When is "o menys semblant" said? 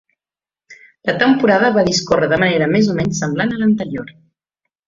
2.95-3.55